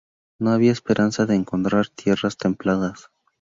No 0.39 0.49
había 0.49 0.71
esperanza 0.71 1.27
de 1.27 1.35
encontrar 1.35 1.89
tierras 1.89 2.35
templadas. 2.35 3.11